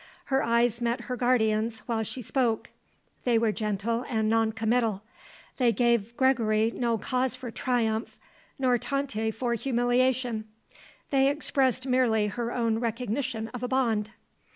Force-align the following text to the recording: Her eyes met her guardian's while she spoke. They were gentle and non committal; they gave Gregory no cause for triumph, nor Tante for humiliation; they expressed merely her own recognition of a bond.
Her 0.33 0.41
eyes 0.41 0.81
met 0.81 1.01
her 1.01 1.15
guardian's 1.15 1.81
while 1.81 2.01
she 2.01 2.23
spoke. 2.23 2.71
They 3.21 3.37
were 3.37 3.51
gentle 3.51 4.03
and 4.09 4.27
non 4.27 4.51
committal; 4.51 5.03
they 5.57 5.71
gave 5.71 6.17
Gregory 6.17 6.71
no 6.73 6.97
cause 6.97 7.35
for 7.35 7.51
triumph, 7.51 8.17
nor 8.57 8.79
Tante 8.79 9.29
for 9.29 9.53
humiliation; 9.53 10.45
they 11.11 11.27
expressed 11.27 11.85
merely 11.85 12.25
her 12.25 12.51
own 12.51 12.79
recognition 12.79 13.49
of 13.49 13.61
a 13.61 13.67
bond. 13.67 14.09